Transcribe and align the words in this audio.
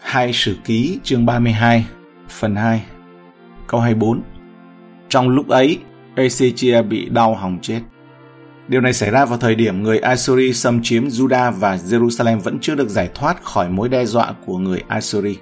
Hai 0.00 0.32
Sử 0.32 0.56
Ký 0.64 0.98
chương 1.02 1.26
32 1.26 1.86
phần 2.28 2.56
2 2.56 2.82
Câu 3.66 3.80
24 3.80 4.22
Trong 5.08 5.28
lúc 5.28 5.48
ấy, 5.48 5.78
Ezechia 6.16 6.88
bị 6.88 7.08
đau 7.08 7.34
hỏng 7.34 7.58
chết. 7.62 7.80
Điều 8.68 8.80
này 8.80 8.92
xảy 8.92 9.10
ra 9.10 9.24
vào 9.24 9.38
thời 9.38 9.54
điểm 9.54 9.82
người 9.82 9.98
Assyri 9.98 10.52
xâm 10.52 10.80
chiếm 10.82 11.08
juda 11.08 11.52
và 11.52 11.76
Jerusalem 11.76 12.38
vẫn 12.38 12.58
chưa 12.60 12.74
được 12.74 12.88
giải 12.88 13.10
thoát 13.14 13.44
khỏi 13.44 13.68
mối 13.68 13.88
đe 13.88 14.04
dọa 14.04 14.34
của 14.46 14.58
người 14.58 14.82
Assyri. 14.88 15.36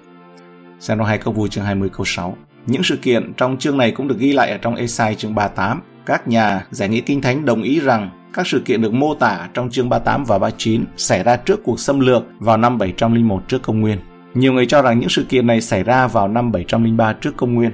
Xem 0.81 1.01
hai 1.01 1.19
câu 1.19 1.35
vui 1.35 1.49
chương 1.49 1.65
20 1.65 1.89
câu 1.89 2.05
6. 2.05 2.37
Những 2.67 2.83
sự 2.83 2.97
kiện 2.97 3.33
trong 3.37 3.59
chương 3.59 3.79
này 3.79 3.91
cũng 3.91 4.09
được 4.09 4.19
ghi 4.19 4.33
lại 4.33 4.51
ở 4.51 4.59
trong 4.59 4.75
Esai 4.75 5.15
chương 5.15 5.35
38. 5.35 5.81
Các 6.07 6.29
nhà 6.29 6.67
giải 6.71 6.89
nghĩa 6.89 7.01
kinh 7.01 7.21
thánh 7.21 7.45
đồng 7.45 7.63
ý 7.63 7.81
rằng 7.81 8.11
các 8.33 8.47
sự 8.47 8.63
kiện 8.65 8.83
được 8.83 8.93
mô 8.93 9.15
tả 9.15 9.49
trong 9.55 9.71
chương 9.71 9.89
38 9.89 10.25
và 10.25 10.39
39 10.39 10.85
xảy 10.97 11.23
ra 11.23 11.37
trước 11.37 11.61
cuộc 11.65 11.81
xâm 11.81 12.01
lược 12.01 12.23
vào 12.39 12.57
năm 12.57 12.79
701 12.79 13.43
trước 13.49 13.63
công 13.63 13.81
nguyên. 13.81 13.99
Nhiều 14.37 14.53
người 14.53 14.67
cho 14.67 14.83
rằng 14.83 14.99
những 14.99 15.09
sự 15.09 15.25
kiện 15.29 15.47
này 15.47 15.61
xảy 15.61 15.83
ra 15.83 16.07
vào 16.07 16.29
năm 16.29 16.53
703 16.53 17.13
trước 17.13 17.37
công 17.37 17.55
nguyên, 17.55 17.71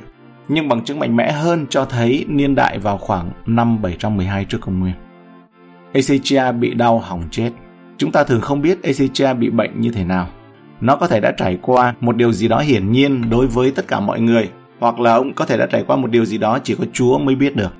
nhưng 0.48 0.68
bằng 0.68 0.84
chứng 0.84 0.98
mạnh 0.98 1.16
mẽ 1.16 1.32
hơn 1.32 1.66
cho 1.70 1.84
thấy 1.84 2.24
niên 2.28 2.54
đại 2.54 2.78
vào 2.78 2.98
khoảng 2.98 3.30
năm 3.46 3.82
712 3.82 4.44
trước 4.44 4.58
công 4.60 4.80
nguyên. 4.80 4.94
Ezechia 5.92 6.58
bị 6.58 6.74
đau 6.74 6.98
hỏng 6.98 7.22
chết. 7.30 7.50
Chúng 7.98 8.12
ta 8.12 8.24
thường 8.24 8.40
không 8.40 8.62
biết 8.62 8.78
Ezechia 8.82 9.38
bị 9.38 9.50
bệnh 9.50 9.80
như 9.80 9.90
thế 9.90 10.04
nào. 10.04 10.28
Nó 10.80 10.96
có 10.96 11.06
thể 11.06 11.20
đã 11.20 11.32
trải 11.36 11.58
qua 11.62 11.94
một 12.00 12.16
điều 12.16 12.32
gì 12.32 12.48
đó 12.48 12.58
hiển 12.58 12.92
nhiên 12.92 13.30
đối 13.30 13.46
với 13.46 13.70
tất 13.70 13.88
cả 13.88 14.00
mọi 14.00 14.20
người, 14.20 14.48
hoặc 14.78 15.00
là 15.00 15.14
ông 15.14 15.34
có 15.34 15.44
thể 15.44 15.56
đã 15.56 15.66
trải 15.66 15.84
qua 15.86 15.96
một 15.96 16.10
điều 16.10 16.24
gì 16.24 16.38
đó 16.38 16.58
chỉ 16.64 16.74
có 16.74 16.84
Chúa 16.92 17.18
mới 17.18 17.34
biết 17.34 17.56
được. 17.56 17.74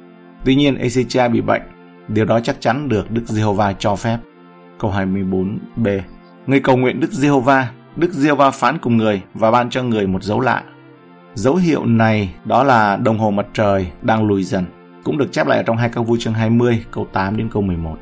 Tuy 0.44 0.54
nhiên, 0.54 0.74
Ezechia 0.74 1.30
bị 1.30 1.40
bệnh, 1.40 1.62
điều 2.08 2.24
đó 2.24 2.40
chắc 2.40 2.60
chắn 2.60 2.88
được 2.88 3.10
Đức 3.10 3.22
Giê-hô-va 3.26 3.72
cho 3.72 3.96
phép. 3.96 4.18
Câu 4.78 4.90
24b 4.90 6.00
Người 6.46 6.60
cầu 6.60 6.76
nguyện 6.76 7.00
Đức 7.00 7.12
Giê-hô-va, 7.12 7.68
Đức 7.96 8.12
Giê-hô-va 8.12 8.50
phán 8.50 8.78
cùng 8.78 8.96
người 8.96 9.22
và 9.34 9.50
ban 9.50 9.70
cho 9.70 9.82
người 9.82 10.06
một 10.06 10.22
dấu 10.22 10.40
lạ. 10.40 10.62
Dấu 11.34 11.56
hiệu 11.56 11.84
này 11.84 12.34
đó 12.44 12.64
là 12.64 12.96
đồng 12.96 13.18
hồ 13.18 13.30
mặt 13.30 13.46
trời 13.52 13.86
đang 14.02 14.26
lùi 14.26 14.44
dần 14.44 14.64
cũng 15.04 15.18
được 15.18 15.32
chép 15.32 15.46
lại 15.46 15.58
ở 15.58 15.64
trong 15.64 15.76
hai 15.76 15.88
câu 15.88 16.04
vui 16.04 16.18
chương 16.20 16.34
20 16.34 16.84
câu 16.90 17.06
8 17.12 17.36
đến 17.36 17.48
câu 17.52 17.62
11. 17.62 17.96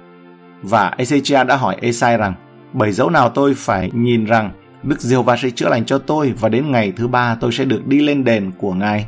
Và 0.62 0.94
Ezechia 0.98 1.46
đã 1.46 1.56
hỏi 1.56 1.76
Esai 1.80 2.16
rằng 2.16 2.34
bởi 2.72 2.92
dấu 2.92 3.10
nào 3.10 3.28
tôi 3.28 3.54
phải 3.56 3.90
nhìn 3.94 4.24
rằng 4.24 4.50
Đức 4.82 5.00
Diêu 5.00 5.22
Va 5.22 5.36
sẽ 5.36 5.50
chữa 5.50 5.68
lành 5.68 5.84
cho 5.84 5.98
tôi 5.98 6.32
và 6.40 6.48
đến 6.48 6.70
ngày 6.70 6.92
thứ 6.96 7.08
ba 7.08 7.34
tôi 7.34 7.52
sẽ 7.52 7.64
được 7.64 7.86
đi 7.86 8.00
lên 8.00 8.24
đền 8.24 8.50
của 8.58 8.74
Ngài. 8.74 9.06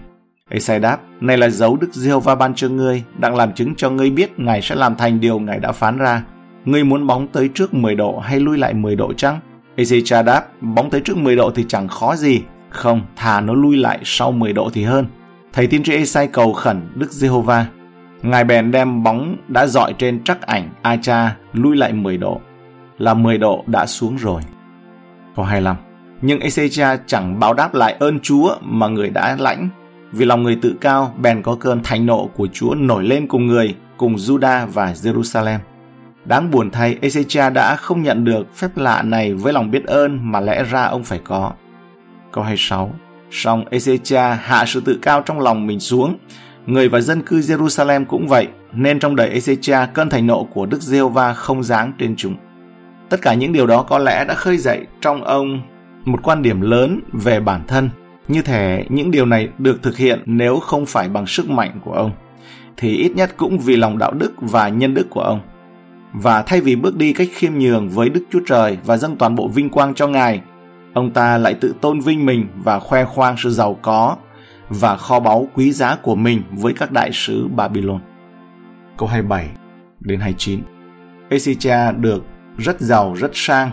Esai 0.48 0.78
đáp, 0.78 1.00
này 1.20 1.38
là 1.38 1.48
dấu 1.48 1.76
Đức 1.76 1.94
Diêu 1.94 2.20
Va 2.20 2.34
ban 2.34 2.54
cho 2.54 2.68
ngươi, 2.68 3.02
đang 3.18 3.36
làm 3.36 3.52
chứng 3.52 3.74
cho 3.74 3.90
ngươi 3.90 4.10
biết 4.10 4.38
Ngài 4.38 4.62
sẽ 4.62 4.74
làm 4.74 4.96
thành 4.96 5.20
điều 5.20 5.38
Ngài 5.38 5.58
đã 5.58 5.72
phán 5.72 5.98
ra. 5.98 6.22
Ngươi 6.64 6.84
muốn 6.84 7.06
bóng 7.06 7.28
tới 7.28 7.50
trước 7.54 7.74
10 7.74 7.94
độ 7.94 8.18
hay 8.18 8.40
lui 8.40 8.58
lại 8.58 8.74
10 8.74 8.96
độ 8.96 9.12
chăng? 9.12 9.40
Ezechia 9.76 10.24
đáp, 10.24 10.44
bóng 10.60 10.90
tới 10.90 11.00
trước 11.00 11.16
10 11.16 11.36
độ 11.36 11.50
thì 11.54 11.64
chẳng 11.68 11.88
khó 11.88 12.16
gì. 12.16 12.40
Không, 12.70 13.02
thà 13.16 13.40
nó 13.40 13.54
lui 13.54 13.76
lại 13.76 13.98
sau 14.04 14.32
10 14.32 14.52
độ 14.52 14.70
thì 14.72 14.84
hơn. 14.84 15.06
Thầy 15.52 15.66
tiên 15.66 15.82
tri 15.82 15.92
Esai 15.92 16.26
cầu 16.26 16.52
khẩn 16.52 16.80
Đức 16.94 17.10
Giê-hô-va, 17.10 17.66
Ngài 18.22 18.44
bèn 18.44 18.70
đem 18.70 19.02
bóng 19.02 19.36
đã 19.48 19.66
dọi 19.66 19.94
trên 19.98 20.24
trắc 20.24 20.42
ảnh 20.42 20.70
Acha 20.82 21.36
lui 21.52 21.76
lại 21.76 21.92
10 21.92 22.16
độ, 22.16 22.40
là 22.98 23.14
10 23.14 23.38
độ 23.38 23.64
đã 23.66 23.86
xuống 23.86 24.16
rồi. 24.16 24.42
Câu 25.36 25.44
25 25.44 25.76
Nhưng 26.22 26.40
Ezechia 26.40 26.98
chẳng 27.06 27.40
báo 27.40 27.54
đáp 27.54 27.74
lại 27.74 27.96
ơn 27.98 28.20
Chúa 28.20 28.56
mà 28.60 28.88
người 28.88 29.10
đã 29.10 29.36
lãnh, 29.40 29.68
vì 30.12 30.24
lòng 30.24 30.42
người 30.42 30.58
tự 30.62 30.74
cao 30.80 31.14
bèn 31.18 31.42
có 31.42 31.56
cơn 31.60 31.80
thành 31.84 32.06
nộ 32.06 32.30
của 32.36 32.48
Chúa 32.52 32.74
nổi 32.74 33.04
lên 33.04 33.26
cùng 33.26 33.46
người, 33.46 33.74
cùng 33.96 34.16
Juda 34.16 34.66
và 34.66 34.92
Jerusalem. 34.92 35.58
Đáng 36.24 36.50
buồn 36.50 36.70
thay, 36.70 36.98
Ezechia 37.02 37.52
đã 37.52 37.76
không 37.76 38.02
nhận 38.02 38.24
được 38.24 38.56
phép 38.56 38.68
lạ 38.76 39.02
này 39.02 39.34
với 39.34 39.52
lòng 39.52 39.70
biết 39.70 39.84
ơn 39.84 40.18
mà 40.22 40.40
lẽ 40.40 40.64
ra 40.64 40.82
ông 40.82 41.04
phải 41.04 41.20
có. 41.24 41.52
Câu 42.32 42.44
26 42.44 42.94
Song 43.30 43.64
Ezechia 43.70 44.36
hạ 44.40 44.64
sự 44.66 44.80
tự 44.80 44.98
cao 45.02 45.22
trong 45.22 45.40
lòng 45.40 45.66
mình 45.66 45.80
xuống, 45.80 46.18
Người 46.66 46.88
và 46.88 47.00
dân 47.00 47.22
cư 47.22 47.38
Jerusalem 47.38 48.04
cũng 48.04 48.28
vậy, 48.28 48.48
nên 48.72 48.98
trong 48.98 49.16
đời 49.16 49.38
Ezechia 49.38 49.86
cơn 49.94 50.10
thành 50.10 50.26
nộ 50.26 50.44
của 50.44 50.66
Đức 50.66 50.82
giê 50.82 51.02
va 51.02 51.34
không 51.34 51.62
giáng 51.62 51.92
trên 51.98 52.16
chúng. 52.16 52.36
Tất 53.08 53.22
cả 53.22 53.34
những 53.34 53.52
điều 53.52 53.66
đó 53.66 53.82
có 53.82 53.98
lẽ 53.98 54.24
đã 54.24 54.34
khơi 54.34 54.58
dậy 54.58 54.86
trong 55.00 55.24
ông 55.24 55.62
một 56.04 56.20
quan 56.22 56.42
điểm 56.42 56.60
lớn 56.60 57.00
về 57.12 57.40
bản 57.40 57.60
thân. 57.68 57.90
Như 58.28 58.42
thể 58.42 58.84
những 58.88 59.10
điều 59.10 59.26
này 59.26 59.48
được 59.58 59.82
thực 59.82 59.96
hiện 59.96 60.22
nếu 60.26 60.58
không 60.58 60.86
phải 60.86 61.08
bằng 61.08 61.26
sức 61.26 61.50
mạnh 61.50 61.80
của 61.84 61.92
ông, 61.92 62.10
thì 62.76 62.96
ít 62.96 63.12
nhất 63.16 63.34
cũng 63.36 63.58
vì 63.58 63.76
lòng 63.76 63.98
đạo 63.98 64.12
đức 64.12 64.32
và 64.38 64.68
nhân 64.68 64.94
đức 64.94 65.10
của 65.10 65.20
ông. 65.20 65.40
Và 66.12 66.42
thay 66.42 66.60
vì 66.60 66.76
bước 66.76 66.96
đi 66.96 67.12
cách 67.12 67.28
khiêm 67.32 67.54
nhường 67.54 67.88
với 67.88 68.08
Đức 68.08 68.24
Chúa 68.32 68.40
Trời 68.46 68.78
và 68.84 68.96
dâng 68.96 69.16
toàn 69.16 69.34
bộ 69.34 69.48
vinh 69.48 69.70
quang 69.70 69.94
cho 69.94 70.06
Ngài, 70.06 70.40
ông 70.94 71.10
ta 71.10 71.38
lại 71.38 71.54
tự 71.54 71.74
tôn 71.80 72.00
vinh 72.00 72.26
mình 72.26 72.46
và 72.64 72.78
khoe 72.78 73.04
khoang 73.04 73.36
sự 73.38 73.50
giàu 73.50 73.78
có, 73.82 74.16
và 74.68 74.96
kho 74.96 75.20
báu 75.20 75.48
quý 75.54 75.72
giá 75.72 75.96
của 76.02 76.14
mình 76.14 76.42
với 76.50 76.72
các 76.72 76.92
đại 76.92 77.10
sứ 77.12 77.48
Babylon. 77.48 78.00
Câu 78.96 79.08
27 79.08 79.48
đến 80.00 80.20
29 80.20 80.60
Ezechia 81.30 82.00
được 82.00 82.24
rất 82.58 82.80
giàu, 82.80 83.14
rất 83.14 83.30
sang. 83.34 83.70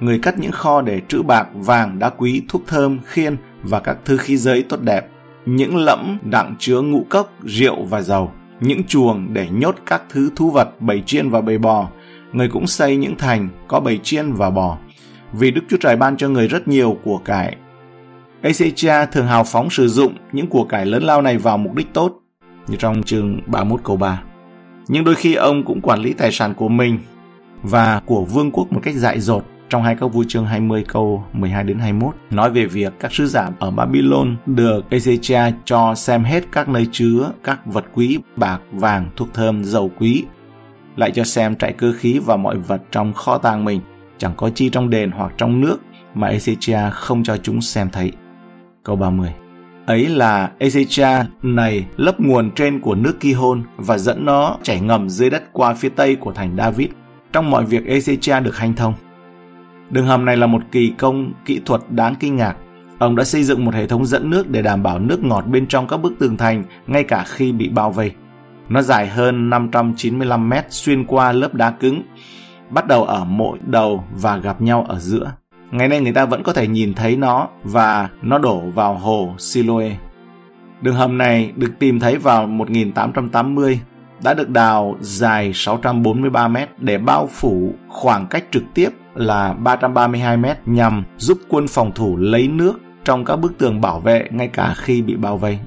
Người 0.00 0.18
cắt 0.18 0.38
những 0.38 0.52
kho 0.52 0.82
để 0.82 1.00
trữ 1.08 1.22
bạc, 1.22 1.48
vàng, 1.54 1.98
đá 1.98 2.10
quý, 2.10 2.42
thuốc 2.48 2.62
thơm, 2.66 2.98
khiên 3.04 3.36
và 3.62 3.80
các 3.80 3.96
thứ 4.04 4.16
khí 4.16 4.36
giới 4.36 4.62
tốt 4.62 4.80
đẹp. 4.80 5.08
Những 5.46 5.76
lẫm 5.76 6.18
đặng 6.22 6.54
chứa 6.58 6.80
ngũ 6.80 7.06
cốc, 7.08 7.32
rượu 7.44 7.84
và 7.84 8.02
dầu. 8.02 8.32
Những 8.60 8.84
chuồng 8.84 9.28
để 9.32 9.48
nhốt 9.50 9.76
các 9.86 10.02
thứ 10.08 10.30
thú 10.36 10.50
vật, 10.50 10.80
bầy 10.80 11.02
chiên 11.06 11.30
và 11.30 11.40
bầy 11.40 11.58
bò. 11.58 11.88
Người 12.32 12.48
cũng 12.48 12.66
xây 12.66 12.96
những 12.96 13.16
thành 13.18 13.48
có 13.68 13.80
bầy 13.80 13.98
chiên 14.02 14.32
và 14.32 14.50
bò. 14.50 14.78
Vì 15.32 15.50
Đức 15.50 15.62
Chúa 15.68 15.76
Trời 15.80 15.96
ban 15.96 16.16
cho 16.16 16.28
người 16.28 16.48
rất 16.48 16.68
nhiều 16.68 16.96
của 17.04 17.18
cải 17.18 17.56
Ezechia 18.42 19.06
thường 19.06 19.26
hào 19.26 19.44
phóng 19.44 19.70
sử 19.70 19.88
dụng 19.88 20.14
những 20.32 20.46
của 20.46 20.64
cải 20.64 20.86
lớn 20.86 21.02
lao 21.02 21.22
này 21.22 21.38
vào 21.38 21.58
mục 21.58 21.74
đích 21.74 21.86
tốt, 21.92 22.12
như 22.66 22.76
trong 22.76 23.02
chương 23.02 23.40
31 23.46 23.80
câu 23.84 23.96
3. 23.96 24.22
Nhưng 24.88 25.04
đôi 25.04 25.14
khi 25.14 25.34
ông 25.34 25.64
cũng 25.64 25.80
quản 25.80 26.00
lý 26.00 26.12
tài 26.12 26.32
sản 26.32 26.54
của 26.54 26.68
mình 26.68 26.98
và 27.62 28.00
của 28.06 28.24
vương 28.24 28.50
quốc 28.50 28.72
một 28.72 28.80
cách 28.82 28.94
dại 28.94 29.20
dột 29.20 29.44
trong 29.68 29.82
hai 29.82 29.96
câu 29.96 30.08
vui 30.08 30.24
chương 30.28 30.46
20 30.46 30.84
câu 30.88 31.24
12 31.32 31.64
đến 31.64 31.78
21 31.78 32.14
nói 32.30 32.50
về 32.50 32.66
việc 32.66 32.92
các 33.00 33.12
sứ 33.12 33.26
giả 33.26 33.50
ở 33.58 33.70
Babylon 33.70 34.36
được 34.46 34.84
Ezechia 34.90 35.52
cho 35.64 35.94
xem 35.94 36.24
hết 36.24 36.44
các 36.52 36.68
nơi 36.68 36.86
chứa 36.92 37.30
các 37.44 37.66
vật 37.66 37.84
quý 37.94 38.18
bạc, 38.36 38.60
vàng, 38.72 39.10
thuốc 39.16 39.28
thơm, 39.34 39.64
dầu 39.64 39.90
quý 39.98 40.24
lại 40.96 41.10
cho 41.10 41.24
xem 41.24 41.56
trại 41.56 41.72
cơ 41.72 41.92
khí 41.98 42.18
và 42.18 42.36
mọi 42.36 42.56
vật 42.58 42.82
trong 42.90 43.12
kho 43.12 43.38
tàng 43.38 43.64
mình 43.64 43.80
chẳng 44.18 44.32
có 44.36 44.50
chi 44.50 44.70
trong 44.70 44.90
đền 44.90 45.10
hoặc 45.10 45.32
trong 45.36 45.60
nước 45.60 45.78
mà 46.14 46.30
Ezechia 46.30 46.90
không 46.90 47.22
cho 47.24 47.36
chúng 47.36 47.60
xem 47.60 47.88
thấy. 47.92 48.12
Câu 48.84 48.96
30 48.96 49.32
Ấy 49.86 50.08
là 50.08 50.50
Ezechia 50.58 51.24
này 51.42 51.86
lấp 51.96 52.20
nguồn 52.20 52.50
trên 52.50 52.80
của 52.80 52.94
nước 52.94 53.20
Kihon 53.20 53.62
và 53.76 53.98
dẫn 53.98 54.24
nó 54.24 54.56
chảy 54.62 54.80
ngầm 54.80 55.08
dưới 55.08 55.30
đất 55.30 55.42
qua 55.52 55.74
phía 55.74 55.88
tây 55.88 56.16
của 56.16 56.32
thành 56.32 56.56
David. 56.56 56.88
Trong 57.32 57.50
mọi 57.50 57.64
việc 57.64 57.84
Ezechia 57.84 58.42
được 58.42 58.56
hanh 58.56 58.74
thông. 58.74 58.94
Đường 59.90 60.06
hầm 60.06 60.24
này 60.24 60.36
là 60.36 60.46
một 60.46 60.62
kỳ 60.72 60.92
công 60.98 61.32
kỹ 61.44 61.60
thuật 61.64 61.80
đáng 61.90 62.14
kinh 62.20 62.36
ngạc. 62.36 62.56
Ông 62.98 63.16
đã 63.16 63.24
xây 63.24 63.44
dựng 63.44 63.64
một 63.64 63.74
hệ 63.74 63.86
thống 63.86 64.06
dẫn 64.06 64.30
nước 64.30 64.50
để 64.50 64.62
đảm 64.62 64.82
bảo 64.82 64.98
nước 64.98 65.24
ngọt 65.24 65.46
bên 65.46 65.66
trong 65.66 65.86
các 65.88 65.96
bức 65.96 66.12
tường 66.18 66.36
thành 66.36 66.64
ngay 66.86 67.04
cả 67.04 67.24
khi 67.26 67.52
bị 67.52 67.68
bao 67.68 67.90
vây. 67.90 68.12
Nó 68.68 68.82
dài 68.82 69.08
hơn 69.08 69.50
595 69.50 70.48
mét 70.48 70.64
xuyên 70.70 71.04
qua 71.04 71.32
lớp 71.32 71.54
đá 71.54 71.70
cứng, 71.70 72.02
bắt 72.70 72.86
đầu 72.86 73.04
ở 73.04 73.24
mỗi 73.24 73.58
đầu 73.66 74.04
và 74.14 74.36
gặp 74.36 74.60
nhau 74.62 74.84
ở 74.88 74.98
giữa. 74.98 75.32
Ngày 75.70 75.88
nay 75.88 76.00
người 76.00 76.12
ta 76.12 76.24
vẫn 76.24 76.42
có 76.42 76.52
thể 76.52 76.66
nhìn 76.66 76.94
thấy 76.94 77.16
nó 77.16 77.48
và 77.64 78.08
nó 78.22 78.38
đổ 78.38 78.60
vào 78.74 78.94
hồ 78.94 79.34
Siloe. 79.38 79.96
Đường 80.80 80.94
hầm 80.94 81.18
này 81.18 81.52
được 81.56 81.72
tìm 81.78 82.00
thấy 82.00 82.16
vào 82.16 82.46
1880, 82.46 83.80
đã 84.22 84.34
được 84.34 84.48
đào 84.48 84.96
dài 85.00 85.52
643 85.54 86.48
mét 86.48 86.68
để 86.78 86.98
bao 86.98 87.28
phủ 87.32 87.74
khoảng 87.88 88.26
cách 88.26 88.44
trực 88.50 88.62
tiếp 88.74 88.88
là 89.14 89.52
332 89.52 90.36
mét 90.36 90.58
nhằm 90.66 91.04
giúp 91.16 91.38
quân 91.48 91.68
phòng 91.68 91.92
thủ 91.94 92.16
lấy 92.16 92.48
nước 92.48 92.80
trong 93.04 93.24
các 93.24 93.36
bức 93.36 93.58
tường 93.58 93.80
bảo 93.80 94.00
vệ 94.00 94.28
ngay 94.30 94.48
cả 94.48 94.74
khi 94.76 95.02
bị 95.02 95.16
bao 95.16 95.36
vây. 95.36 95.58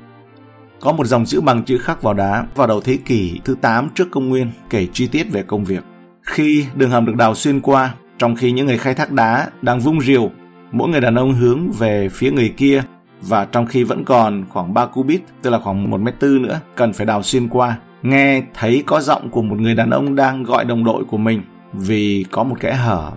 Có 0.80 0.92
một 0.92 1.08
dòng 1.08 1.26
chữ 1.26 1.42
bằng 1.42 1.64
chữ 1.64 1.78
khắc 1.78 2.02
vào 2.02 2.14
đá 2.14 2.46
vào 2.56 2.68
đầu 2.68 2.82
thế 2.82 2.98
kỷ 3.06 3.40
thứ 3.46 3.56
8 3.62 3.90
trước 3.96 4.12
công 4.12 4.30
nguyên 4.30 4.52
kể 4.70 4.88
chi 4.94 5.08
tiết 5.08 5.24
về 5.32 5.44
công 5.44 5.66
việc. 5.66 5.84
Khi 6.22 6.66
đường 6.76 6.90
hầm 6.90 7.06
được 7.06 7.16
đào 7.16 7.36
xuyên 7.36 7.62
qua, 7.62 7.94
trong 8.18 8.36
khi 8.36 8.52
những 8.52 8.68
người 8.68 8.78
khai 8.78 8.94
thác 8.94 9.12
đá 9.12 9.50
đang 9.62 9.80
vung 9.80 10.02
rìu, 10.02 10.32
mỗi 10.72 10.90
người 10.90 11.02
đàn 11.02 11.16
ông 11.16 11.34
hướng 11.34 11.72
về 11.72 12.10
phía 12.10 12.32
người 12.32 12.54
kia 12.58 12.84
và 13.22 13.46
trong 13.46 13.66
khi 13.66 13.84
vẫn 13.84 14.06
còn 14.06 14.46
khoảng 14.50 14.74
3 14.74 14.86
cubit, 14.86 15.22
tức 15.42 15.50
là 15.50 15.60
khoảng 15.60 15.92
1 15.92 16.02
mét 16.02 16.20
tư 16.20 16.40
nữa, 16.42 16.60
cần 16.76 16.94
phải 16.94 17.06
đào 17.06 17.24
xuyên 17.24 17.48
qua. 17.48 17.78
Nghe 18.04 18.44
thấy 18.54 18.84
có 18.86 19.02
giọng 19.02 19.30
của 19.30 19.42
một 19.42 19.60
người 19.60 19.76
đàn 19.76 19.90
ông 19.90 20.16
đang 20.16 20.44
gọi 20.44 20.66
đồng 20.66 20.84
đội 20.84 21.04
của 21.04 21.18
mình 21.18 21.42
vì 21.74 22.26
có 22.32 22.44
một 22.44 22.60
kẽ 22.60 22.74
hở. 22.74 23.12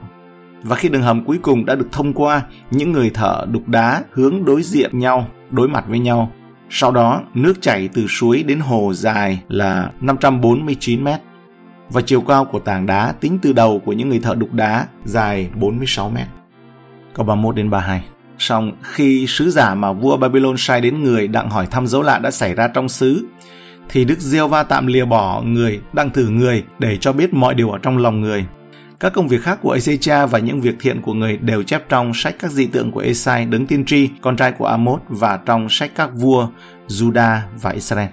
Và 0.62 0.76
khi 0.76 0.88
đường 0.88 1.02
hầm 1.02 1.24
cuối 1.24 1.38
cùng 1.42 1.64
đã 1.64 1.74
được 1.74 1.88
thông 1.92 2.12
qua, 2.12 2.42
những 2.70 2.92
người 2.92 3.10
thợ 3.10 3.46
đục 3.50 3.68
đá 3.68 4.02
hướng 4.10 4.44
đối 4.44 4.62
diện 4.62 4.98
nhau, 4.98 5.26
đối 5.50 5.68
mặt 5.68 5.84
với 5.88 5.98
nhau. 5.98 6.32
Sau 6.70 6.90
đó, 6.90 7.20
nước 7.34 7.62
chảy 7.62 7.88
từ 7.88 8.06
suối 8.06 8.42
đến 8.42 8.60
hồ 8.60 8.92
dài 8.94 9.42
là 9.48 9.90
549 10.00 11.04
mét 11.04 11.20
và 11.90 12.02
chiều 12.02 12.20
cao 12.20 12.44
của 12.44 12.58
tảng 12.58 12.86
đá 12.86 13.12
tính 13.20 13.38
từ 13.42 13.52
đầu 13.52 13.78
của 13.78 13.92
những 13.92 14.08
người 14.08 14.20
thợ 14.20 14.34
đục 14.34 14.52
đá 14.52 14.86
dài 15.04 15.50
46 15.60 16.10
mét. 16.10 16.26
Câu 17.14 17.26
31 17.26 17.56
đến 17.56 17.70
32 17.70 18.04
Song 18.38 18.72
khi 18.82 19.26
sứ 19.28 19.50
giả 19.50 19.74
mà 19.74 19.92
vua 19.92 20.16
Babylon 20.16 20.54
sai 20.58 20.80
đến 20.80 21.02
người 21.02 21.28
đặng 21.28 21.50
hỏi 21.50 21.66
thăm 21.66 21.86
dấu 21.86 22.02
lạ 22.02 22.18
đã 22.18 22.30
xảy 22.30 22.54
ra 22.54 22.68
trong 22.68 22.88
xứ, 22.88 23.26
thì 23.88 24.04
Đức 24.04 24.20
Diêu 24.20 24.48
Va 24.48 24.62
tạm 24.62 24.86
lìa 24.86 25.04
bỏ 25.04 25.42
người 25.42 25.80
đang 25.92 26.10
thử 26.10 26.28
người 26.28 26.64
để 26.78 26.96
cho 26.96 27.12
biết 27.12 27.34
mọi 27.34 27.54
điều 27.54 27.70
ở 27.70 27.78
trong 27.78 27.98
lòng 27.98 28.20
người. 28.20 28.44
Các 29.00 29.12
công 29.12 29.28
việc 29.28 29.42
khác 29.42 29.58
của 29.62 29.76
Ezechia 29.76 30.26
và 30.26 30.38
những 30.38 30.60
việc 30.60 30.74
thiện 30.80 31.02
của 31.02 31.14
người 31.14 31.36
đều 31.36 31.62
chép 31.62 31.88
trong 31.88 32.14
sách 32.14 32.34
các 32.38 32.50
dị 32.50 32.66
tượng 32.66 32.90
của 32.90 33.00
Esai, 33.00 33.44
đứng 33.44 33.66
tiên 33.66 33.84
tri, 33.84 34.08
con 34.20 34.36
trai 34.36 34.52
của 34.52 34.66
Amos 34.66 35.00
và 35.08 35.36
trong 35.36 35.68
sách 35.68 35.90
các 35.94 36.10
vua 36.14 36.48
Juda 36.88 37.38
và 37.60 37.70
Israel. 37.70 38.08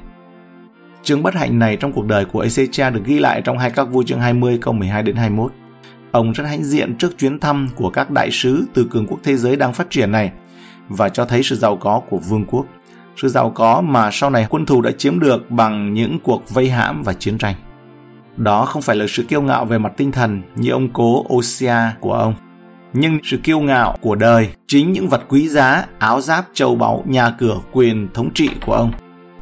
Chương 1.04 1.24
bất 1.24 1.36
hạnh 1.36 1.60
này 1.60 1.76
trong 1.76 1.94
cuộc 1.94 2.06
đời 2.06 2.26
của 2.26 2.44
Ezechia 2.44 2.94
được 2.94 3.02
ghi 3.06 3.20
lại 3.20 3.42
trong 3.42 3.58
hai 3.58 3.72
các 3.72 3.84
vua 3.84 4.04
chương 4.04 4.20
20 4.20 4.58
câu 4.62 4.74
12 4.74 5.04
đến 5.04 5.16
21. 5.16 5.52
Ông 6.12 6.32
rất 6.32 6.44
hãnh 6.44 6.64
diện 6.64 6.96
trước 6.96 7.18
chuyến 7.18 7.40
thăm 7.40 7.70
của 7.76 7.90
các 7.90 8.12
đại 8.12 8.32
sứ 8.32 8.66
từ 8.74 8.88
cường 8.92 9.08
quốc 9.08 9.20
thế 9.24 9.38
giới 9.38 9.56
đang 9.56 9.74
phát 9.74 9.90
triển 9.90 10.12
này 10.12 10.32
và 10.90 11.10
cho 11.10 11.26
thấy 11.26 11.44
sự 11.44 11.56
giàu 11.56 11.78
có 11.78 12.02
của 12.10 12.18
vương 12.18 12.46
quốc. 12.46 12.66
Sự 13.22 13.28
giàu 13.28 13.50
có 13.50 13.82
mà 13.82 14.10
sau 14.12 14.30
này 14.30 14.48
quân 14.50 14.66
thù 14.66 14.82
đã 14.82 14.92
chiếm 14.98 15.20
được 15.20 15.52
bằng 15.52 15.94
những 15.94 16.20
cuộc 16.24 16.50
vây 16.50 16.70
hãm 16.70 17.04
và 17.04 17.14
chiến 17.14 17.38
tranh. 17.38 17.56
Đó 18.38 18.66
không 18.66 18.82
phải 18.82 18.96
là 18.96 19.06
sự 19.10 19.24
kiêu 19.24 19.42
ngạo 19.42 19.66
về 19.66 19.78
mặt 19.78 19.94
tinh 19.98 20.12
thần 20.12 20.42
như 20.56 20.72
ông 20.72 20.90
cố 20.94 21.26
Osia 21.34 21.76
của 22.00 22.14
ông, 22.14 22.34
nhưng 22.94 23.20
sự 23.24 23.38
kiêu 23.38 23.60
ngạo 23.60 23.98
của 24.02 24.16
đời 24.16 24.50
chính 24.68 24.92
những 24.92 25.10
vật 25.10 25.22
quý 25.30 25.48
giá, 25.48 25.86
áo 26.00 26.22
giáp, 26.22 26.46
châu 26.54 26.76
báu, 26.76 27.04
nhà 27.08 27.30
cửa, 27.30 27.58
quyền 27.72 28.08
thống 28.14 28.30
trị 28.34 28.50
của 28.66 28.74
ông 28.74 28.92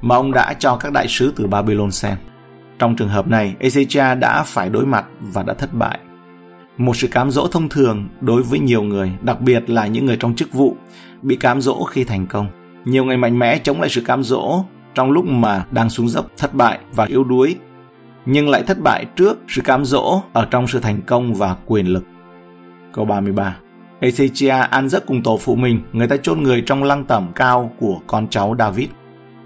mà 0.02 0.16
ông 0.16 0.32
đã 0.32 0.54
cho 0.54 0.76
các 0.76 0.92
đại 0.92 1.08
sứ 1.08 1.34
từ 1.36 1.48
Babylon 1.48 1.92
xem. 1.92 2.18
Trong 2.80 2.96
trường 2.96 3.10
hợp 3.10 3.28
này, 3.28 3.56
Ezechia 3.60 4.20
đã 4.20 4.44
phải 4.44 4.70
đối 4.70 4.86
mặt 4.86 5.06
và 5.22 5.44
đã 5.44 5.54
thất 5.54 5.74
bại. 5.74 6.00
Một 6.78 6.98
sự 6.98 7.08
cám 7.08 7.32
dỗ 7.32 7.48
thông 7.48 7.70
thường 7.70 8.08
đối 8.22 8.44
với 8.44 8.60
nhiều 8.60 8.84
người, 8.84 9.12
đặc 9.22 9.42
biệt 9.42 9.70
là 9.70 9.88
những 9.88 10.06
người 10.06 10.18
trong 10.20 10.36
chức 10.36 10.54
vụ, 10.54 10.76
bị 11.22 11.36
cám 11.36 11.62
dỗ 11.62 11.84
khi 11.84 12.04
thành 12.04 12.26
công. 12.26 12.48
Nhiều 12.88 13.06
người 13.06 13.18
mạnh 13.18 13.40
mẽ 13.40 13.60
chống 13.60 13.82
lại 13.82 13.90
sự 13.90 14.02
cám 14.02 14.24
dỗ 14.24 14.64
trong 14.96 15.12
lúc 15.12 15.26
mà 15.26 15.66
đang 15.72 15.90
xuống 15.90 16.10
dốc, 16.10 16.26
thất 16.38 16.54
bại 16.54 16.80
và 16.96 17.06
yếu 17.06 17.24
đuối, 17.24 17.56
nhưng 18.26 18.50
lại 18.50 18.64
thất 18.64 18.80
bại 18.80 19.06
trước 19.16 19.38
sự 19.48 19.62
cám 19.62 19.86
dỗ 19.86 20.22
ở 20.34 20.48
trong 20.52 20.68
sự 20.68 20.80
thành 20.80 21.02
công 21.02 21.34
và 21.34 21.56
quyền 21.66 21.88
lực. 21.88 22.04
Câu 22.94 23.06
33 23.06 23.58
Ezechia 24.00 24.68
ăn 24.70 24.90
giấc 24.90 25.06
cùng 25.06 25.24
tổ 25.24 25.38
phụ 25.38 25.56
mình, 25.56 25.82
người 25.94 26.08
ta 26.08 26.18
chôn 26.18 26.44
người 26.44 26.64
trong 26.66 26.84
lăng 26.84 27.06
tẩm 27.06 27.28
cao 27.36 27.72
của 27.80 28.00
con 28.08 28.28
cháu 28.28 28.56
David. 28.60 28.90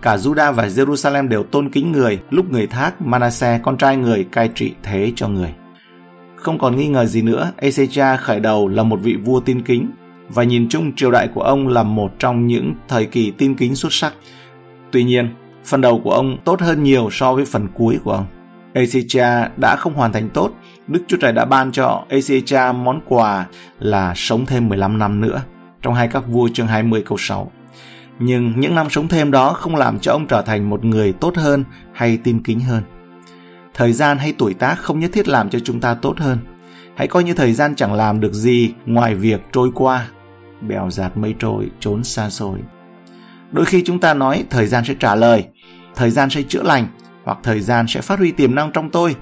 Cả 0.01 0.15
Juda 0.15 0.53
và 0.53 0.67
Jerusalem 0.67 1.27
đều 1.27 1.43
tôn 1.43 1.69
kính 1.69 1.91
người, 1.91 2.19
lúc 2.29 2.51
người 2.51 2.67
thác 2.67 3.01
Manasseh 3.01 3.61
con 3.63 3.77
trai 3.77 3.97
người 3.97 4.23
cai 4.23 4.49
trị 4.55 4.73
thế 4.83 5.11
cho 5.15 5.27
người. 5.27 5.53
Không 6.35 6.59
còn 6.59 6.75
nghi 6.75 6.87
ngờ 6.87 7.05
gì 7.05 7.21
nữa, 7.21 7.51
Ezechia 7.57 8.17
khởi 8.17 8.39
đầu 8.39 8.67
là 8.67 8.83
một 8.83 8.99
vị 9.03 9.15
vua 9.15 9.39
tin 9.39 9.61
kính 9.61 9.87
và 10.33 10.43
nhìn 10.43 10.69
chung 10.69 10.95
triều 10.95 11.11
đại 11.11 11.27
của 11.27 11.41
ông 11.41 11.67
là 11.67 11.83
một 11.83 12.11
trong 12.19 12.47
những 12.47 12.73
thời 12.87 13.05
kỳ 13.05 13.31
tin 13.31 13.55
kính 13.55 13.75
xuất 13.75 13.93
sắc. 13.93 14.13
Tuy 14.91 15.03
nhiên, 15.03 15.29
phần 15.65 15.81
đầu 15.81 16.01
của 16.03 16.11
ông 16.11 16.37
tốt 16.45 16.61
hơn 16.61 16.83
nhiều 16.83 17.09
so 17.11 17.33
với 17.33 17.45
phần 17.45 17.67
cuối 17.73 17.99
của 18.03 18.11
ông. 18.11 18.25
Ezechia 18.73 19.49
đã 19.57 19.75
không 19.75 19.93
hoàn 19.93 20.11
thành 20.11 20.29
tốt, 20.29 20.51
Đức 20.87 21.03
Chúa 21.07 21.17
Trời 21.17 21.31
đã 21.31 21.45
ban 21.45 21.71
cho 21.71 22.05
Ezechia 22.09 22.75
món 22.75 23.01
quà 23.05 23.45
là 23.79 24.13
sống 24.15 24.45
thêm 24.45 24.69
15 24.69 24.99
năm 24.99 25.21
nữa, 25.21 25.41
trong 25.81 25.93
hai 25.93 26.07
các 26.07 26.27
vua 26.27 26.49
chương 26.53 26.67
20 26.67 27.03
câu 27.05 27.17
6. 27.17 27.51
Nhưng 28.19 28.53
những 28.59 28.75
năm 28.75 28.89
sống 28.89 29.07
thêm 29.07 29.31
đó 29.31 29.53
không 29.53 29.75
làm 29.75 29.99
cho 29.99 30.11
ông 30.11 30.27
trở 30.27 30.41
thành 30.41 30.69
một 30.69 30.85
người 30.85 31.13
tốt 31.13 31.37
hơn 31.37 31.63
hay 31.93 32.17
tin 32.17 32.43
kính 32.43 32.59
hơn. 32.59 32.83
Thời 33.73 33.93
gian 33.93 34.17
hay 34.17 34.33
tuổi 34.37 34.53
tác 34.53 34.75
không 34.79 34.99
nhất 34.99 35.11
thiết 35.13 35.27
làm 35.27 35.49
cho 35.49 35.59
chúng 35.59 35.79
ta 35.79 35.93
tốt 35.93 36.19
hơn. 36.19 36.37
Hãy 36.95 37.07
coi 37.07 37.23
như 37.23 37.33
thời 37.33 37.53
gian 37.53 37.75
chẳng 37.75 37.93
làm 37.93 38.19
được 38.19 38.33
gì 38.33 38.73
ngoài 38.85 39.15
việc 39.15 39.41
trôi 39.51 39.71
qua. 39.75 40.07
Bèo 40.61 40.89
giạt 40.89 41.17
mây 41.17 41.35
trôi, 41.39 41.69
trốn 41.79 42.03
xa 42.03 42.29
xôi. 42.29 42.59
Đôi 43.51 43.65
khi 43.65 43.83
chúng 43.85 43.99
ta 43.99 44.13
nói 44.13 44.43
thời 44.49 44.67
gian 44.67 44.83
sẽ 44.85 44.93
trả 44.99 45.15
lời, 45.15 45.45
thời 45.95 46.09
gian 46.09 46.29
sẽ 46.29 46.41
chữa 46.41 46.63
lành, 46.63 46.87
hoặc 47.23 47.37
thời 47.43 47.59
gian 47.59 47.87
sẽ 47.87 48.01
phát 48.01 48.19
huy 48.19 48.31
tiềm 48.31 48.55
năng 48.55 48.71
trong 48.71 48.89
tôi. 48.89 49.15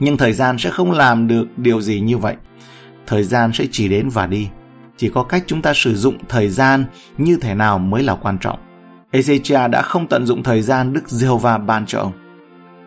Nhưng 0.00 0.16
thời 0.16 0.32
gian 0.32 0.58
sẽ 0.58 0.70
không 0.70 0.92
làm 0.92 1.28
được 1.28 1.46
điều 1.56 1.80
gì 1.80 2.00
như 2.00 2.18
vậy. 2.18 2.36
Thời 3.06 3.22
gian 3.22 3.52
sẽ 3.52 3.66
chỉ 3.70 3.88
đến 3.88 4.08
và 4.08 4.26
đi. 4.26 4.48
Chỉ 4.96 5.08
có 5.14 5.22
cách 5.22 5.44
chúng 5.46 5.62
ta 5.62 5.72
sử 5.74 5.96
dụng 5.96 6.16
thời 6.28 6.48
gian 6.48 6.84
như 7.18 7.38
thế 7.40 7.54
nào 7.54 7.78
mới 7.78 8.02
là 8.02 8.14
quan 8.14 8.38
trọng. 8.38 8.58
Ezechia 9.12 9.70
đã 9.70 9.82
không 9.82 10.06
tận 10.06 10.26
dụng 10.26 10.42
thời 10.42 10.62
gian 10.62 10.92
Đức 10.92 11.08
Giê-hô-va 11.08 11.58
ban 11.58 11.86
cho 11.86 12.00
ông. 12.00 12.12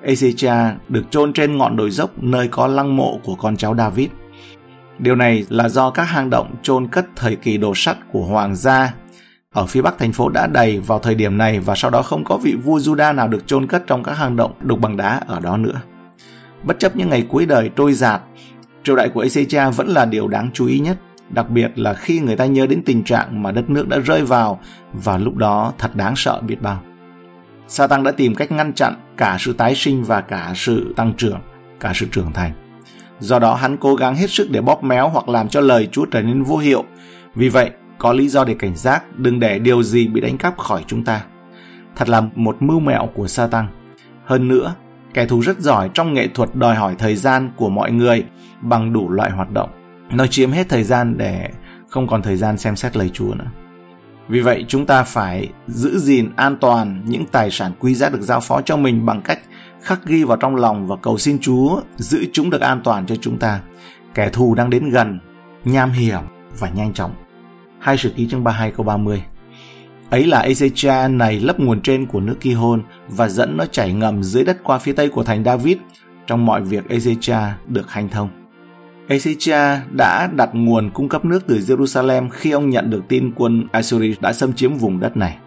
Ezechia 0.04 0.74
được 0.90 1.04
chôn 1.10 1.34
trên 1.34 1.58
ngọn 1.58 1.76
đồi 1.76 1.92
dốc 1.92 2.24
nơi 2.24 2.48
có 2.48 2.68
lăng 2.68 2.98
mộ 2.98 3.20
của 3.24 3.36
con 3.36 3.58
cháu 3.58 3.76
David. 3.76 4.10
Điều 5.00 5.16
này 5.16 5.46
là 5.50 5.70
do 5.70 5.90
các 5.90 6.04
hang 6.04 6.30
động 6.30 6.56
chôn 6.62 6.88
cất 6.88 7.06
thời 7.16 7.36
kỳ 7.36 7.58
đồ 7.58 7.74
sắt 7.76 7.98
của 8.12 8.24
hoàng 8.24 8.56
gia 8.56 8.94
ở 9.54 9.66
phía 9.66 9.82
bắc 9.82 9.98
thành 9.98 10.12
phố 10.12 10.30
đã 10.30 10.48
đầy 10.48 10.80
vào 10.80 11.00
thời 11.00 11.16
điểm 11.16 11.38
này 11.38 11.60
và 11.60 11.76
sau 11.76 11.92
đó 11.92 12.02
không 12.02 12.24
có 12.24 12.38
vị 12.38 12.56
vua 12.64 12.80
Juda 12.80 13.16
nào 13.16 13.28
được 13.28 13.48
chôn 13.48 13.68
cất 13.68 13.84
trong 13.88 14.04
các 14.04 14.18
hang 14.18 14.36
động 14.36 14.54
đục 14.62 14.80
bằng 14.80 14.98
đá 14.98 15.22
ở 15.28 15.40
đó 15.40 15.58
nữa. 15.58 15.82
Bất 16.64 16.80
chấp 16.80 16.96
những 16.96 17.10
ngày 17.10 17.26
cuối 17.30 17.46
đời 17.46 17.70
trôi 17.76 17.94
giạt, 17.94 18.22
triều 18.84 18.96
đại 18.96 19.10
của 19.10 19.24
Ezechia 19.24 19.72
vẫn 19.72 19.88
là 19.88 20.06
điều 20.06 20.28
đáng 20.28 20.50
chú 20.54 20.68
ý 20.68 20.80
nhất, 20.80 20.98
đặc 21.30 21.50
biệt 21.50 21.72
là 21.76 21.94
khi 21.94 22.20
người 22.20 22.36
ta 22.36 22.46
nhớ 22.46 22.68
đến 22.68 22.84
tình 22.86 23.04
trạng 23.04 23.44
mà 23.44 23.52
đất 23.52 23.70
nước 23.70 23.88
đã 23.88 24.00
rơi 24.00 24.24
vào 24.24 24.60
và 24.94 25.18
lúc 25.18 25.36
đó 25.36 25.74
thật 25.78 25.96
đáng 25.96 26.14
sợ 26.16 26.42
biết 26.42 26.62
bao. 26.62 26.82
Satan 27.68 28.04
đã 28.04 28.12
tìm 28.12 28.36
cách 28.36 28.52
ngăn 28.52 28.74
chặn 28.74 28.94
cả 29.18 29.38
sự 29.40 29.54
tái 29.54 29.76
sinh 29.76 30.04
và 30.04 30.22
cả 30.22 30.54
sự 30.56 30.94
tăng 30.96 31.14
trưởng, 31.18 31.40
cả 31.80 31.92
sự 31.96 32.08
trưởng 32.12 32.34
thành. 32.34 32.69
Do 33.20 33.40
đó 33.40 33.56
hắn 33.56 33.78
cố 33.78 33.96
gắng 33.96 34.16
hết 34.16 34.30
sức 34.30 34.52
để 34.52 34.62
bóp 34.62 34.84
méo 34.84 35.10
hoặc 35.10 35.30
làm 35.30 35.50
cho 35.50 35.62
lời 35.62 35.88
Chúa 35.92 36.06
trở 36.06 36.22
nên 36.22 36.44
vô 36.44 36.58
hiệu. 36.58 36.84
Vì 37.36 37.50
vậy, 37.50 37.72
có 37.98 38.14
lý 38.14 38.30
do 38.30 38.44
để 38.44 38.56
cảnh 38.60 38.76
giác, 38.76 39.04
đừng 39.18 39.40
để 39.40 39.60
điều 39.60 39.84
gì 39.84 40.08
bị 40.08 40.22
đánh 40.22 40.38
cắp 40.38 40.58
khỏi 40.58 40.84
chúng 40.88 41.04
ta. 41.04 41.22
Thật 41.96 42.10
là 42.10 42.22
một 42.36 42.58
mưu 42.60 42.80
mẹo 42.80 43.10
của 43.14 43.28
Satan. 43.28 43.68
Hơn 44.26 44.48
nữa, 44.48 44.76
kẻ 45.14 45.26
thù 45.26 45.42
rất 45.42 45.60
giỏi 45.60 45.90
trong 45.94 46.14
nghệ 46.14 46.28
thuật 46.28 46.56
đòi 46.56 46.76
hỏi 46.76 46.96
thời 47.00 47.16
gian 47.16 47.52
của 47.56 47.70
mọi 47.70 47.92
người 47.92 48.24
bằng 48.62 48.94
đủ 48.94 49.10
loại 49.10 49.32
hoạt 49.32 49.52
động. 49.52 49.70
Nó 50.12 50.28
chiếm 50.28 50.52
hết 50.52 50.70
thời 50.70 50.84
gian 50.84 51.18
để 51.18 51.50
không 51.88 52.08
còn 52.08 52.22
thời 52.22 52.38
gian 52.38 52.58
xem 52.58 52.76
xét 52.76 52.98
lời 52.98 53.10
Chúa 53.14 53.34
nữa. 53.34 53.48
Vì 54.28 54.40
vậy 54.40 54.66
chúng 54.68 54.86
ta 54.86 55.04
phải 55.04 55.50
giữ 55.68 56.00
gìn 56.00 56.30
an 56.36 56.58
toàn 56.62 57.02
những 57.06 57.26
tài 57.26 57.52
sản 57.52 57.72
quý 57.80 57.96
giá 57.96 58.10
được 58.10 58.22
giao 58.22 58.40
phó 58.40 58.62
cho 58.62 58.78
mình 58.78 59.06
bằng 59.06 59.22
cách 59.22 59.40
khắc 59.90 60.06
ghi 60.06 60.24
vào 60.24 60.38
trong 60.38 60.56
lòng 60.56 60.88
và 60.88 60.96
cầu 60.96 61.18
xin 61.18 61.40
Chúa 61.40 61.82
giữ 61.98 62.26
chúng 62.34 62.50
được 62.50 62.62
an 62.62 62.82
toàn 62.84 63.06
cho 63.06 63.16
chúng 63.16 63.38
ta. 63.38 63.62
Kẻ 64.14 64.30
thù 64.30 64.56
đang 64.56 64.70
đến 64.70 64.90
gần, 64.90 65.20
nham 65.66 65.92
hiểm 65.92 66.22
và 66.60 66.70
nhanh 66.70 66.94
chóng. 66.94 67.12
Hai 67.80 67.98
sử 67.98 68.10
ký 68.10 68.28
chương 68.28 68.44
32 68.44 68.72
câu 68.72 68.86
30 68.86 69.24
Ấy 70.10 70.26
là 70.26 70.42
Ezecha 70.42 71.18
này 71.18 71.40
lấp 71.40 71.60
nguồn 71.60 71.82
trên 71.82 72.06
của 72.06 72.20
nước 72.20 72.36
Gihon 72.42 72.82
và 73.08 73.30
dẫn 73.30 73.58
nó 73.58 73.66
chảy 73.66 73.94
ngầm 73.94 74.24
dưới 74.24 74.44
đất 74.44 74.58
qua 74.64 74.78
phía 74.78 74.94
tây 74.94 75.10
của 75.10 75.24
thành 75.24 75.44
David 75.44 75.78
trong 76.28 76.46
mọi 76.46 76.62
việc 76.62 76.84
Ezecha 76.90 77.50
được 77.68 77.92
hành 77.92 78.10
thông. 78.10 78.30
Ezecha 79.08 79.78
đã 79.92 80.30
đặt 80.36 80.50
nguồn 80.54 80.90
cung 80.90 81.10
cấp 81.10 81.26
nước 81.26 81.44
từ 81.48 81.58
Jerusalem 81.58 82.30
khi 82.30 82.52
ông 82.52 82.70
nhận 82.70 82.90
được 82.90 83.04
tin 83.08 83.32
quân 83.36 83.68
Assyria 83.72 84.14
đã 84.22 84.34
xâm 84.34 84.54
chiếm 84.54 84.74
vùng 84.74 85.00
đất 85.00 85.18
này. 85.18 85.38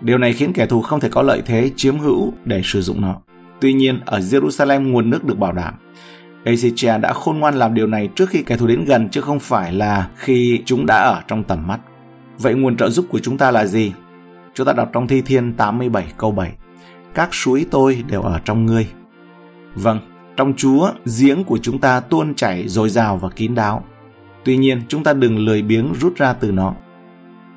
Điều 0.00 0.18
này 0.18 0.32
khiến 0.32 0.52
kẻ 0.52 0.66
thù 0.66 0.82
không 0.82 1.00
thể 1.00 1.08
có 1.08 1.22
lợi 1.22 1.42
thế 1.46 1.70
chiếm 1.76 1.98
hữu 1.98 2.32
để 2.44 2.60
sử 2.64 2.82
dụng 2.82 3.00
nó. 3.00 3.20
Tuy 3.60 3.72
nhiên, 3.72 4.00
ở 4.04 4.18
Jerusalem 4.18 4.92
nguồn 4.92 5.10
nước 5.10 5.24
được 5.24 5.38
bảo 5.38 5.52
đảm. 5.52 5.74
Ezechia 6.44 7.00
đã 7.00 7.12
khôn 7.12 7.38
ngoan 7.38 7.54
làm 7.54 7.74
điều 7.74 7.86
này 7.86 8.08
trước 8.14 8.28
khi 8.28 8.42
kẻ 8.42 8.56
thù 8.56 8.66
đến 8.66 8.84
gần 8.84 9.08
chứ 9.08 9.20
không 9.20 9.40
phải 9.40 9.72
là 9.72 10.08
khi 10.16 10.62
chúng 10.64 10.86
đã 10.86 11.02
ở 11.02 11.22
trong 11.28 11.44
tầm 11.44 11.66
mắt. 11.66 11.80
Vậy 12.38 12.54
nguồn 12.54 12.76
trợ 12.76 12.90
giúp 12.90 13.06
của 13.10 13.18
chúng 13.18 13.38
ta 13.38 13.50
là 13.50 13.66
gì? 13.66 13.92
Chúng 14.54 14.66
ta 14.66 14.72
đọc 14.72 14.90
trong 14.92 15.08
Thi 15.08 15.22
Thiên 15.22 15.52
87 15.52 16.04
câu 16.16 16.30
7. 16.30 16.52
Các 17.14 17.34
suối 17.34 17.66
tôi 17.70 18.04
đều 18.08 18.22
ở 18.22 18.40
trong 18.44 18.66
ngươi. 18.66 18.86
Vâng, 19.74 20.00
trong 20.36 20.52
Chúa, 20.56 20.90
giếng 21.18 21.44
của 21.44 21.58
chúng 21.62 21.78
ta 21.78 22.00
tuôn 22.00 22.34
chảy 22.34 22.68
dồi 22.68 22.88
dào 22.88 23.16
và 23.16 23.28
kín 23.28 23.54
đáo. 23.54 23.84
Tuy 24.44 24.56
nhiên, 24.56 24.82
chúng 24.88 25.04
ta 25.04 25.12
đừng 25.12 25.38
lười 25.38 25.62
biếng 25.62 25.92
rút 26.00 26.16
ra 26.16 26.32
từ 26.32 26.52
nó. 26.52 26.74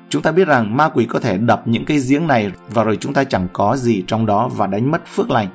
Chúng 0.08 0.22
ta 0.22 0.32
biết 0.32 0.48
rằng 0.48 0.76
ma 0.76 0.88
quỷ 0.88 1.04
có 1.04 1.20
thể 1.20 1.38
đập 1.38 1.62
những 1.64 1.84
cái 1.84 1.98
giếng 2.08 2.26
này 2.26 2.52
và 2.68 2.84
rồi 2.84 2.96
chúng 2.96 3.14
ta 3.14 3.24
chẳng 3.24 3.48
có 3.52 3.76
gì 3.76 4.04
trong 4.06 4.26
đó 4.26 4.48
và 4.48 4.66
đánh 4.66 4.90
mất 4.90 5.06
phước 5.06 5.30
lành. 5.30 5.48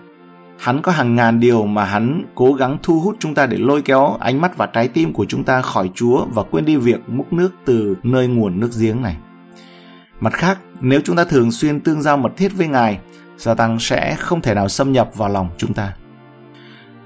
Hắn 0.59 0.81
có 0.81 0.91
hàng 0.91 1.15
ngàn 1.15 1.39
điều 1.39 1.65
mà 1.65 1.85
hắn 1.85 2.23
cố 2.35 2.53
gắng 2.53 2.77
thu 2.83 2.99
hút 2.99 3.15
chúng 3.19 3.35
ta 3.35 3.45
để 3.45 3.57
lôi 3.57 3.81
kéo 3.81 4.17
ánh 4.19 4.41
mắt 4.41 4.57
và 4.57 4.65
trái 4.65 4.87
tim 4.87 5.13
của 5.13 5.25
chúng 5.25 5.43
ta 5.43 5.61
khỏi 5.61 5.89
Chúa 5.95 6.25
và 6.25 6.43
quên 6.43 6.65
đi 6.65 6.75
việc 6.75 7.09
múc 7.09 7.33
nước 7.33 7.53
từ 7.65 7.95
nơi 8.03 8.27
nguồn 8.27 8.59
nước 8.59 8.69
giếng 8.79 9.01
này. 9.01 9.17
Mặt 10.19 10.33
khác, 10.33 10.59
nếu 10.81 11.01
chúng 11.03 11.15
ta 11.15 11.23
thường 11.23 11.51
xuyên 11.51 11.79
tương 11.79 12.01
giao 12.01 12.17
mật 12.17 12.37
thiết 12.37 12.51
với 12.57 12.67
Ngài, 12.67 12.99
Satan 13.37 13.77
sẽ 13.79 14.15
không 14.19 14.41
thể 14.41 14.53
nào 14.53 14.69
xâm 14.69 14.91
nhập 14.91 15.09
vào 15.15 15.29
lòng 15.29 15.49
chúng 15.57 15.73
ta. 15.73 15.93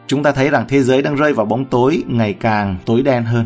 Chúng 0.07 0.23
ta 0.23 0.31
thấy 0.31 0.49
rằng 0.49 0.65
thế 0.69 0.83
giới 0.83 1.01
đang 1.01 1.15
rơi 1.15 1.33
vào 1.33 1.45
bóng 1.45 1.65
tối 1.65 2.03
ngày 2.07 2.33
càng 2.33 2.75
tối 2.85 3.01
đen 3.01 3.23
hơn. 3.23 3.45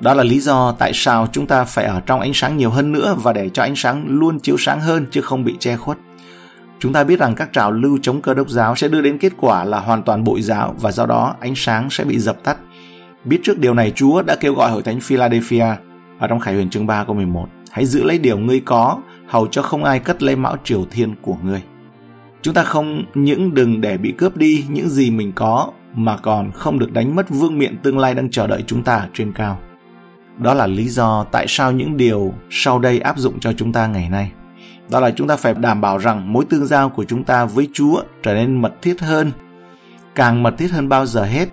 Đó 0.00 0.14
là 0.14 0.24
lý 0.24 0.40
do 0.40 0.72
tại 0.78 0.92
sao 0.94 1.26
chúng 1.32 1.46
ta 1.46 1.64
phải 1.64 1.84
ở 1.84 2.00
trong 2.00 2.20
ánh 2.20 2.34
sáng 2.34 2.56
nhiều 2.56 2.70
hơn 2.70 2.92
nữa 2.92 3.16
và 3.22 3.32
để 3.32 3.48
cho 3.48 3.62
ánh 3.62 3.76
sáng 3.76 4.04
luôn 4.08 4.40
chiếu 4.40 4.56
sáng 4.58 4.80
hơn 4.80 5.06
chứ 5.10 5.20
không 5.20 5.44
bị 5.44 5.56
che 5.60 5.76
khuất. 5.76 5.98
Chúng 6.78 6.92
ta 6.92 7.04
biết 7.04 7.18
rằng 7.18 7.34
các 7.34 7.52
trào 7.52 7.72
lưu 7.72 7.98
chống 8.02 8.22
cơ 8.22 8.34
đốc 8.34 8.48
giáo 8.48 8.76
sẽ 8.76 8.88
đưa 8.88 9.00
đến 9.00 9.18
kết 9.18 9.32
quả 9.36 9.64
là 9.64 9.80
hoàn 9.80 10.02
toàn 10.02 10.24
bội 10.24 10.42
giáo 10.42 10.74
và 10.80 10.92
do 10.92 11.06
đó 11.06 11.34
ánh 11.40 11.54
sáng 11.56 11.90
sẽ 11.90 12.04
bị 12.04 12.18
dập 12.18 12.44
tắt. 12.44 12.56
Biết 13.24 13.40
trước 13.42 13.58
điều 13.58 13.74
này 13.74 13.90
Chúa 13.90 14.22
đã 14.22 14.36
kêu 14.36 14.54
gọi 14.54 14.70
hội 14.70 14.82
thánh 14.82 15.00
Philadelphia 15.00 15.66
ở 16.18 16.28
trong 16.28 16.40
Khải 16.40 16.54
Huyền 16.54 16.70
chương 16.70 16.86
3 16.86 17.04
câu 17.04 17.16
11. 17.16 17.46
Hãy 17.70 17.86
giữ 17.86 18.02
lấy 18.02 18.18
điều 18.18 18.38
ngươi 18.38 18.60
có, 18.60 18.98
hầu 19.26 19.46
cho 19.46 19.62
không 19.62 19.84
ai 19.84 19.98
cất 19.98 20.22
lấy 20.22 20.36
mão 20.36 20.56
triều 20.64 20.84
thiên 20.90 21.14
của 21.22 21.36
ngươi. 21.42 21.62
Chúng 22.42 22.54
ta 22.54 22.64
không 22.64 23.04
những 23.14 23.54
đừng 23.54 23.80
để 23.80 23.96
bị 23.96 24.12
cướp 24.12 24.36
đi 24.36 24.64
những 24.68 24.88
gì 24.88 25.10
mình 25.10 25.32
có, 25.34 25.70
mà 25.94 26.16
còn 26.16 26.52
không 26.52 26.78
được 26.78 26.92
đánh 26.92 27.16
mất 27.16 27.30
vương 27.30 27.58
miện 27.58 27.76
tương 27.82 27.98
lai 27.98 28.14
đang 28.14 28.30
chờ 28.30 28.46
đợi 28.46 28.64
chúng 28.66 28.82
ta 28.82 28.96
ở 28.96 29.08
trên 29.14 29.32
cao. 29.32 29.58
Đó 30.38 30.54
là 30.54 30.66
lý 30.66 30.88
do 30.88 31.24
tại 31.32 31.46
sao 31.48 31.72
những 31.72 31.96
điều 31.96 32.34
sau 32.50 32.78
đây 32.78 33.00
áp 33.00 33.18
dụng 33.18 33.40
cho 33.40 33.52
chúng 33.52 33.72
ta 33.72 33.86
ngày 33.86 34.08
nay. 34.08 34.30
Đó 34.90 35.00
là 35.00 35.10
chúng 35.10 35.28
ta 35.28 35.36
phải 35.36 35.54
đảm 35.54 35.80
bảo 35.80 35.98
rằng 35.98 36.32
mối 36.32 36.44
tương 36.44 36.66
giao 36.66 36.88
của 36.88 37.04
chúng 37.04 37.24
ta 37.24 37.44
với 37.44 37.68
Chúa 37.72 38.02
trở 38.22 38.34
nên 38.34 38.62
mật 38.62 38.82
thiết 38.82 39.00
hơn, 39.00 39.32
càng 40.14 40.42
mật 40.42 40.54
thiết 40.58 40.70
hơn 40.70 40.88
bao 40.88 41.06
giờ 41.06 41.24
hết 41.24 41.48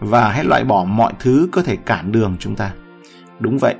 và 0.00 0.28
hãy 0.28 0.44
loại 0.44 0.64
bỏ 0.64 0.84
mọi 0.84 1.12
thứ 1.18 1.48
có 1.52 1.62
thể 1.62 1.76
cản 1.76 2.12
đường 2.12 2.36
chúng 2.38 2.56
ta. 2.56 2.72
Đúng 3.38 3.58
vậy, 3.58 3.74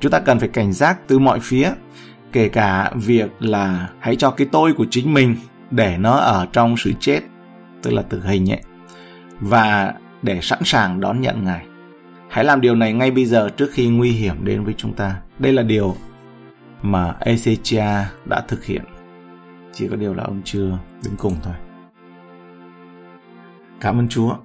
chúng 0.00 0.12
ta 0.12 0.18
cần 0.18 0.38
phải 0.38 0.48
cảnh 0.48 0.72
giác 0.72 0.98
từ 1.06 1.18
mọi 1.18 1.38
phía, 1.42 1.70
kể 2.32 2.48
cả 2.48 2.90
việc 2.94 3.30
là 3.40 3.88
hãy 3.98 4.16
cho 4.16 4.30
cái 4.30 4.46
tôi 4.52 4.72
của 4.72 4.86
chính 4.90 5.14
mình 5.14 5.36
để 5.70 5.96
nó 5.98 6.16
ở 6.16 6.46
trong 6.52 6.76
sự 6.76 6.92
chết, 7.00 7.20
tức 7.82 7.90
là 7.90 8.02
tử 8.02 8.22
hình 8.24 8.50
ấy, 8.50 8.60
và 9.40 9.94
để 10.22 10.38
sẵn 10.42 10.58
sàng 10.64 11.00
đón 11.00 11.20
nhận 11.20 11.44
Ngài. 11.44 11.66
Hãy 12.28 12.44
làm 12.44 12.60
điều 12.60 12.74
này 12.74 12.92
ngay 12.92 13.10
bây 13.10 13.24
giờ 13.24 13.48
trước 13.56 13.70
khi 13.72 13.88
nguy 13.88 14.10
hiểm 14.10 14.44
đến 14.44 14.64
với 14.64 14.74
chúng 14.76 14.92
ta. 14.92 15.16
Đây 15.38 15.52
là 15.52 15.62
điều 15.62 15.96
mà 16.90 17.16
Ezechia 17.20 18.04
đã 18.24 18.40
thực 18.48 18.64
hiện. 18.64 18.82
Chỉ 19.72 19.88
có 19.88 19.96
điều 19.96 20.14
là 20.14 20.24
ông 20.24 20.42
chưa 20.44 20.78
đến 21.04 21.14
cùng 21.18 21.34
thôi. 21.42 21.54
Cảm 23.80 23.98
ơn 23.98 24.08
Chúa 24.08 24.36